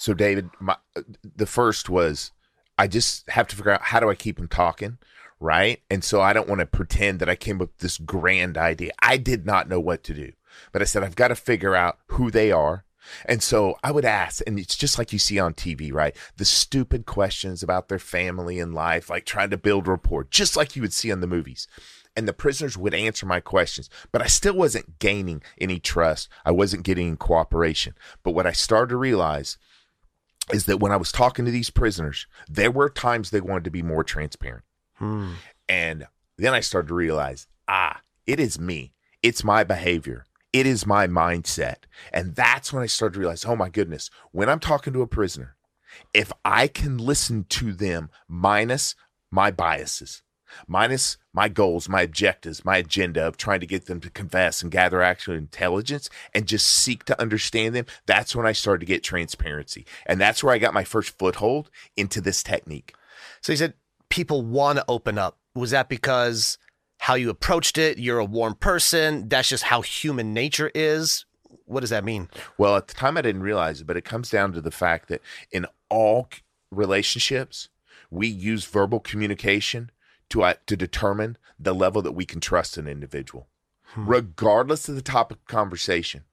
[0.00, 0.78] So, David, my,
[1.36, 2.32] the first was
[2.78, 4.96] I just have to figure out how do I keep them talking,
[5.38, 5.82] right?
[5.90, 8.92] And so I don't want to pretend that I came up with this grand idea.
[9.02, 10.32] I did not know what to do,
[10.72, 12.86] but I said, I've got to figure out who they are.
[13.26, 16.16] And so I would ask, and it's just like you see on TV, right?
[16.38, 20.76] The stupid questions about their family and life, like trying to build rapport, just like
[20.76, 21.68] you would see on the movies
[22.16, 26.30] and the prisoners would answer my questions, but I still wasn't gaining any trust.
[26.42, 27.94] I wasn't getting cooperation.
[28.22, 29.58] But what I started to realize
[30.52, 33.70] is that when I was talking to these prisoners, there were times they wanted to
[33.70, 34.64] be more transparent.
[34.94, 35.32] Hmm.
[35.68, 38.92] And then I started to realize, ah, it is me.
[39.22, 40.26] It's my behavior.
[40.52, 41.76] It is my mindset.
[42.12, 45.06] And that's when I started to realize, oh my goodness, when I'm talking to a
[45.06, 45.56] prisoner,
[46.12, 48.94] if I can listen to them minus
[49.30, 50.22] my biases,
[50.66, 54.70] minus my goals, my objectives, my agenda of trying to get them to confess and
[54.70, 59.02] gather actual intelligence and just seek to understand them, that's when I started to get
[59.02, 59.86] transparency.
[60.06, 62.94] And that's where I got my first foothold into this technique.
[63.40, 63.74] So you said
[64.08, 65.38] people want to open up.
[65.54, 66.58] Was that because
[66.98, 67.98] how you approached it?
[67.98, 69.28] You're a warm person.
[69.28, 71.24] That's just how human nature is.
[71.64, 72.28] What does that mean?
[72.58, 75.08] Well, at the time I didn't realize it, but it comes down to the fact
[75.08, 76.28] that in all
[76.70, 77.68] relationships,
[78.10, 79.90] we use verbal communication
[80.30, 83.48] to uh, to determine the level that we can trust an individual,
[83.96, 86.24] regardless of the topic of conversation.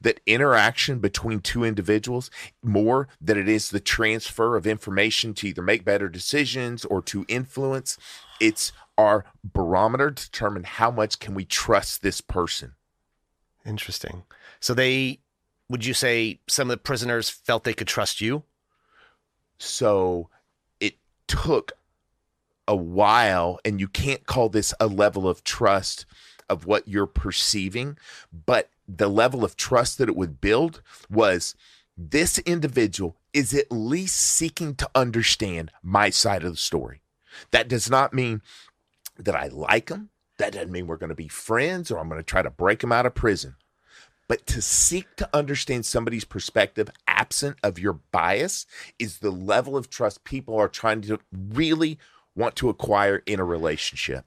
[0.00, 2.30] That interaction between two individuals
[2.62, 7.26] more than it is the transfer of information to either make better decisions or to
[7.28, 7.98] influence.
[8.40, 12.74] It's our barometer to determine how much can we trust this person.
[13.66, 14.24] Interesting.
[14.58, 15.20] So they,
[15.68, 18.44] would you say some of the prisoners felt they could trust you?
[19.58, 20.30] So
[20.80, 20.94] it
[21.26, 21.72] took
[22.66, 26.06] a while, and you can't call this a level of trust
[26.48, 27.96] of what you're perceiving,
[28.46, 31.54] but the level of trust that it would build was
[31.96, 37.00] this individual is at least seeking to understand my side of the story.
[37.50, 38.42] That does not mean
[39.18, 40.10] that I like them.
[40.38, 42.80] That doesn't mean we're going to be friends or I'm going to try to break
[42.80, 43.56] them out of prison.
[44.26, 48.66] But to seek to understand somebody's perspective absent of your bias
[48.98, 51.98] is the level of trust people are trying to really
[52.36, 54.22] want to acquire in a relationship.